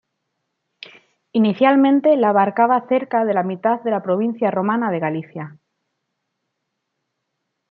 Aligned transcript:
Inicialmente 1.31 2.17
la 2.17 2.29
abarcaba 2.29 2.87
cerca 2.87 3.23
de 3.23 3.35
la 3.35 3.43
mitad 3.43 3.81
de 3.83 3.91
la 3.91 4.01
provincia 4.01 4.49
romana 4.49 4.89
de 4.89 4.97
Galicia. 4.99 5.59